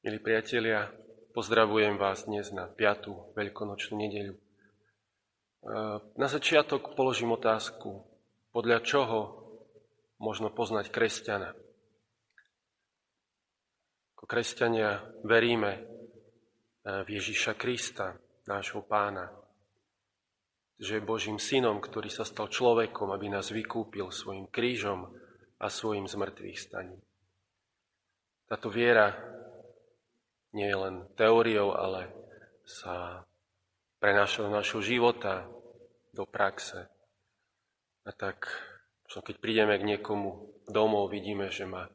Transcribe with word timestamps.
Milí 0.00 0.16
priatelia, 0.16 0.88
pozdravujem 1.36 2.00
vás 2.00 2.24
dnes 2.24 2.48
na 2.56 2.64
5. 2.64 3.36
veľkonočnú 3.36 4.00
nedeľu. 4.00 4.32
E, 4.32 4.40
na 6.16 6.24
začiatok 6.24 6.96
položím 6.96 7.36
otázku, 7.36 8.00
podľa 8.48 8.80
čoho 8.80 9.18
možno 10.16 10.48
poznať 10.48 10.88
kresťana. 10.88 11.52
Ako 14.16 14.24
kresťania 14.24 15.04
veríme 15.20 15.72
e, 15.76 15.80
v 17.04 17.20
Ježiša 17.20 17.60
Krista, 17.60 18.16
nášho 18.48 18.80
pána, 18.80 19.28
že 20.80 20.96
je 20.96 21.04
Božím 21.04 21.36
synom, 21.36 21.76
ktorý 21.76 22.08
sa 22.08 22.24
stal 22.24 22.48
človekom, 22.48 23.12
aby 23.12 23.28
nás 23.28 23.52
vykúpil 23.52 24.08
svojim 24.08 24.48
krížom 24.48 25.12
a 25.60 25.68
svojim 25.68 26.08
zmrtvých 26.08 26.56
staním. 26.56 27.04
Táto 28.48 28.72
viera 28.72 29.12
nie 30.54 30.66
je 30.66 30.76
len 30.76 30.96
teóriou, 31.14 31.74
ale 31.74 32.10
sa 32.66 33.26
prenáša 34.02 34.46
do 34.46 34.50
našho 34.50 34.80
života, 34.82 35.46
do 36.14 36.26
praxe. 36.26 36.90
A 38.06 38.10
tak, 38.10 38.48
keď 39.06 39.36
prídeme 39.38 39.76
k 39.78 39.86
niekomu 39.96 40.50
domov, 40.66 41.12
vidíme, 41.12 41.52
že 41.52 41.68
má 41.68 41.86
e, 41.86 41.92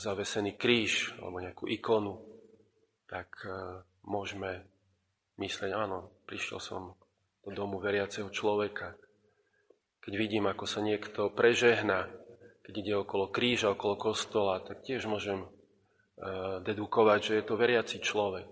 zavesený 0.00 0.56
kríž 0.56 1.14
alebo 1.20 1.42
nejakú 1.42 1.64
ikonu, 1.68 2.18
tak 3.06 3.28
e, 3.44 3.82
môžeme 4.08 4.64
myslieť, 5.38 5.70
áno, 5.76 6.10
prišiel 6.26 6.58
som 6.58 6.82
do 7.46 7.50
domu 7.54 7.78
veriaceho 7.78 8.32
človeka. 8.32 8.98
Keď 10.02 10.12
vidím, 10.16 10.48
ako 10.48 10.64
sa 10.64 10.80
niekto 10.80 11.30
prežehna, 11.30 12.08
keď 12.64 12.74
ide 12.74 12.94
okolo 13.00 13.28
kríža, 13.32 13.72
okolo 13.72 13.94
kostola, 13.96 14.60
tak 14.64 14.82
tiež 14.84 15.04
môžem 15.08 15.48
dedukovať, 16.66 17.20
že 17.22 17.32
je 17.38 17.44
to 17.46 17.54
veriaci 17.54 18.02
človek. 18.02 18.50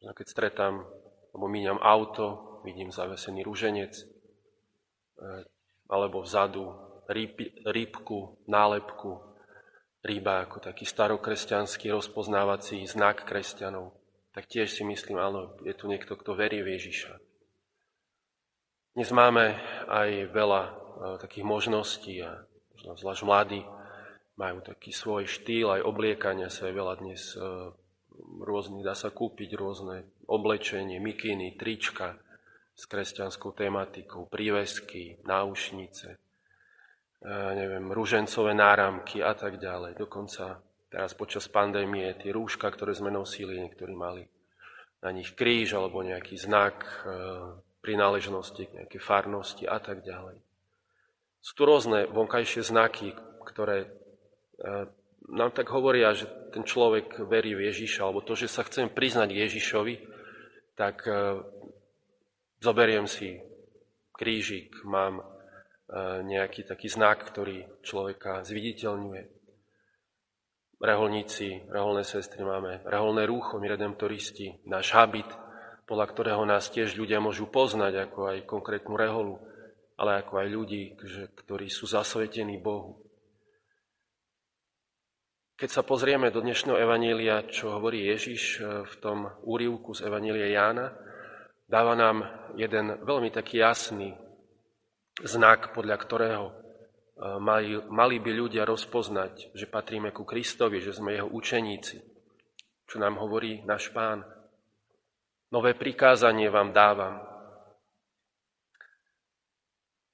Keď 0.00 0.26
stretám, 0.28 0.84
alebo 1.32 1.46
míňam 1.48 1.80
auto, 1.80 2.60
vidím 2.64 2.92
zavesený 2.92 3.44
rúženec, 3.44 3.92
eh, 3.96 5.44
alebo 5.88 6.24
vzadu 6.24 6.72
rýb, 7.08 7.36
rýbku, 7.64 8.44
nálepku, 8.48 9.20
rýba 10.04 10.44
ako 10.44 10.60
taký 10.60 10.84
starokresťanský 10.84 11.92
rozpoznávací 11.92 12.84
znak 12.84 13.24
kresťanov, 13.24 13.96
tak 14.36 14.48
tiež 14.48 14.68
si 14.68 14.84
myslím, 14.84 15.20
áno, 15.20 15.56
je 15.64 15.72
tu 15.72 15.88
niekto, 15.88 16.16
kto 16.16 16.36
verí 16.36 16.60
v 16.60 16.76
Ježiša. 16.76 17.12
Dnes 18.94 19.10
máme 19.12 19.56
aj 19.88 20.32
veľa 20.32 20.62
eh, 20.64 20.72
takých 21.20 21.44
možností 21.44 22.20
a 22.24 22.44
zvlášť 22.84 23.24
mladí 23.24 23.64
majú 24.34 24.58
taký 24.62 24.90
svoj 24.90 25.30
štýl 25.30 25.70
aj 25.78 25.86
obliekania 25.86 26.50
sa 26.50 26.66
je 26.66 26.74
veľa 26.74 26.94
dnes 26.98 27.38
e, 27.38 27.70
rôznych, 28.42 28.82
dá 28.82 28.94
sa 28.98 29.14
kúpiť 29.14 29.54
rôzne 29.54 30.10
oblečenie, 30.26 30.98
mikiny, 30.98 31.54
trička 31.54 32.18
s 32.74 32.90
kresťanskou 32.90 33.54
tematikou, 33.54 34.26
prívesky, 34.26 35.22
náušnice, 35.22 36.08
e, 36.10 36.18
neviem, 37.54 37.86
ružencové 37.94 38.58
náramky 38.58 39.22
a 39.22 39.38
tak 39.38 39.62
ďalej. 39.62 39.94
Dokonca 39.94 40.58
teraz 40.90 41.14
počas 41.14 41.46
pandémie 41.46 42.10
tie 42.18 42.34
rúška, 42.34 42.66
ktoré 42.74 42.90
sme 42.90 43.14
nosili, 43.14 43.62
niektorí 43.62 43.94
mali 43.94 44.26
na 44.98 45.14
nich 45.14 45.36
kríž 45.38 45.78
alebo 45.78 46.02
nejaký 46.02 46.34
znak 46.34 46.82
e, 46.82 46.90
prináležnosti 47.84 48.66
k 48.66 48.74
nejakej 48.82 49.00
farnosti 49.04 49.68
a 49.68 49.78
tak 49.78 50.02
ďalej. 50.02 50.42
Sú 51.44 51.52
tu 51.52 51.62
rôzne 51.68 52.08
vonkajšie 52.08 52.64
znaky, 52.64 53.12
ktoré 53.44 54.03
nám 55.28 55.50
tak 55.56 55.72
hovoria, 55.72 56.12
že 56.12 56.28
ten 56.52 56.62
človek 56.62 57.24
verí 57.24 57.56
v 57.56 57.72
Ježiša, 57.72 58.04
alebo 58.04 58.20
to, 58.20 58.36
že 58.36 58.52
sa 58.52 58.66
chcem 58.66 58.92
priznať 58.92 59.32
Ježišovi, 59.32 59.94
tak 60.76 61.06
e, 61.08 61.40
zoberiem 62.60 63.08
si 63.08 63.40
krížik, 64.12 64.84
mám 64.84 65.22
e, 65.22 65.24
nejaký 66.28 66.68
taký 66.68 66.92
znak, 66.92 67.24
ktorý 67.24 67.64
človeka 67.80 68.44
zviditeľňuje. 68.44 69.22
Reholníci, 70.84 71.64
reholné 71.72 72.04
sestry 72.04 72.44
máme, 72.44 72.84
reholné 72.84 73.24
rúcho, 73.24 73.56
my 73.56 73.66
redemptoristi, 73.72 74.60
náš 74.68 74.92
habit, 74.92 75.30
podľa 75.88 76.06
ktorého 76.12 76.42
nás 76.44 76.68
tiež 76.68 76.92
ľudia 77.00 77.24
môžu 77.24 77.48
poznať, 77.48 78.10
ako 78.10 78.18
aj 78.28 78.38
konkrétnu 78.44 78.92
reholu, 78.92 79.40
ale 79.96 80.20
ako 80.20 80.44
aj 80.44 80.48
ľudí, 80.52 80.82
ktorí 81.44 81.72
sú 81.72 81.88
zasvetení 81.88 82.60
Bohu. 82.60 83.03
Keď 85.54 85.70
sa 85.70 85.86
pozrieme 85.86 86.34
do 86.34 86.42
dnešného 86.42 86.82
evanília, 86.82 87.46
čo 87.46 87.78
hovorí 87.78 88.10
Ježiš 88.10 88.58
e, 88.58 88.82
v 88.90 88.94
tom 88.98 89.30
úrivku 89.46 89.94
z 89.94 90.02
evanília 90.10 90.50
Jána, 90.50 90.90
dáva 91.70 91.94
nám 91.94 92.26
jeden 92.58 92.98
veľmi 93.06 93.30
taký 93.30 93.62
jasný 93.62 94.18
znak, 95.22 95.70
podľa 95.70 95.94
ktorého 95.94 96.46
e, 96.50 96.54
mali, 97.38 97.78
mali 97.86 98.18
by 98.18 98.30
ľudia 98.34 98.66
rozpoznať, 98.66 99.54
že 99.54 99.70
patríme 99.70 100.10
ku 100.10 100.26
Kristovi, 100.26 100.82
že 100.82 100.90
sme 100.90 101.14
jeho 101.14 101.30
učeníci. 101.30 102.02
Čo 102.90 102.98
nám 102.98 103.22
hovorí 103.22 103.62
náš 103.62 103.94
pán. 103.94 104.26
Nové 105.54 105.78
prikázanie 105.78 106.50
vám 106.50 106.74
dávam, 106.74 107.22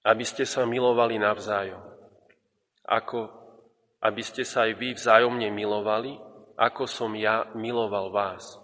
aby 0.05 0.25
ste 0.29 0.45
sa 0.45 0.69
milovali 0.69 1.17
navzájom, 1.17 1.81
ako 2.85 3.40
aby 4.01 4.23
ste 4.25 4.49
sa 4.49 4.65
aj 4.65 4.73
vy 4.81 4.89
vzájomne 4.97 5.53
milovali, 5.53 6.17
ako 6.57 6.89
som 6.89 7.13
ja 7.17 7.49
miloval 7.53 8.13
vás. 8.13 8.57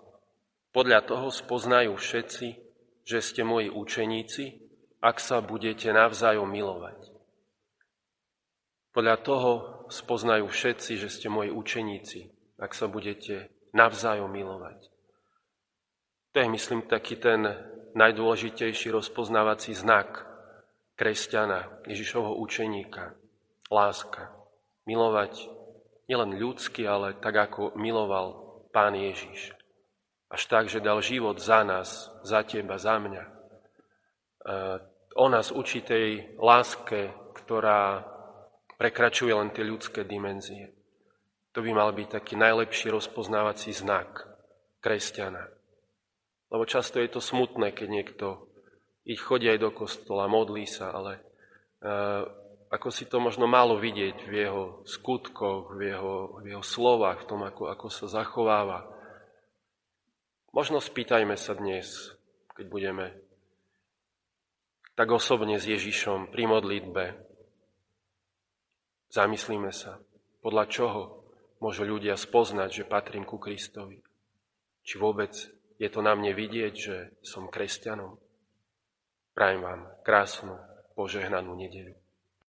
Podľa 0.72 1.04
toho 1.08 1.28
spoznajú 1.32 1.96
všetci, 1.96 2.48
že 3.04 3.18
ste 3.20 3.44
moji 3.44 3.72
učeníci, 3.72 4.44
ak 5.00 5.16
sa 5.20 5.40
budete 5.40 5.92
navzájom 5.92 6.48
milovať. 6.48 7.12
Podľa 8.92 9.16
toho 9.20 9.50
spoznajú 9.92 10.48
všetci, 10.48 10.92
že 10.96 11.08
ste 11.12 11.28
moji 11.28 11.52
učeníci, 11.52 12.20
ak 12.56 12.72
sa 12.72 12.88
budete 12.88 13.52
navzájom 13.76 14.32
milovať. 14.32 14.88
To 16.32 16.36
je, 16.40 16.48
myslím, 16.48 16.88
taký 16.88 17.16
ten 17.16 17.44
najdôležitejší 17.96 18.92
rozpoznávací 18.92 19.72
znak 19.72 20.24
kresťana, 20.96 21.84
Ježišovho 21.88 22.36
učeníka. 22.40 23.16
Láska 23.72 24.45
milovať 24.86 25.50
nielen 26.06 26.38
ľudsky, 26.38 26.86
ale 26.86 27.18
tak, 27.18 27.34
ako 27.50 27.74
miloval 27.74 28.46
Pán 28.70 28.94
Ježiš. 28.94 29.52
Až 30.30 30.42
tak, 30.46 30.64
že 30.70 30.82
dal 30.82 31.02
život 31.02 31.38
za 31.38 31.62
nás, 31.62 32.10
za 32.22 32.42
teba, 32.42 32.78
za 32.78 32.98
mňa. 32.98 33.24
E, 33.24 33.30
o 35.14 35.26
nás 35.30 35.54
učí 35.54 35.82
tej 35.82 36.38
láske, 36.38 37.14
ktorá 37.34 38.02
prekračuje 38.78 39.30
len 39.34 39.50
tie 39.54 39.66
ľudské 39.66 40.02
dimenzie. 40.02 40.74
To 41.54 41.64
by 41.64 41.70
mal 41.72 41.90
byť 41.94 42.08
taký 42.20 42.34
najlepší 42.36 42.92
rozpoznávací 42.92 43.72
znak 43.72 44.28
kresťana. 44.84 45.48
Lebo 46.52 46.62
často 46.68 47.00
je 47.02 47.08
to 47.10 47.18
smutné, 47.18 47.72
keď 47.72 47.88
niekto 47.90 48.26
ich 49.06 49.22
chodí 49.22 49.46
aj 49.50 49.62
do 49.62 49.70
kostola, 49.70 50.30
modlí 50.30 50.66
sa, 50.66 50.90
ale 50.90 51.12
e, 51.16 51.20
ako 52.76 52.92
si 52.92 53.08
to 53.08 53.16
možno 53.16 53.48
málo 53.48 53.80
vidieť 53.80 54.28
v 54.28 54.32
jeho 54.36 54.64
skutkoch, 54.84 55.72
v 55.72 55.96
jeho, 55.96 56.44
v 56.44 56.52
jeho 56.52 56.64
slovách, 56.64 57.24
v 57.24 57.28
tom, 57.32 57.40
ako, 57.48 57.72
ako 57.72 57.88
sa 57.88 58.04
zachováva. 58.04 58.84
Možno 60.52 60.84
spýtajme 60.84 61.40
sa 61.40 61.56
dnes, 61.56 62.12
keď 62.52 62.66
budeme 62.68 63.06
tak 64.92 65.08
osobne 65.08 65.56
s 65.56 65.64
Ježišom 65.64 66.28
pri 66.28 66.44
modlitbe. 66.44 67.04
Zamyslíme 69.08 69.72
sa, 69.72 69.96
podľa 70.44 70.64
čoho 70.68 71.00
môžu 71.64 71.88
ľudia 71.88 72.16
spoznať, 72.20 72.84
že 72.84 72.88
patrím 72.88 73.24
ku 73.24 73.40
Kristovi. 73.40 74.04
Či 74.84 75.00
vôbec 75.00 75.32
je 75.80 75.88
to 75.88 76.04
na 76.04 76.12
mne 76.12 76.36
vidieť, 76.36 76.72
že 76.76 76.96
som 77.24 77.48
kresťanom. 77.48 78.20
Prajem 79.32 79.60
vám 79.64 79.80
krásnu, 80.04 80.56
požehnanú 80.92 81.56
nedeľu. 81.56 82.05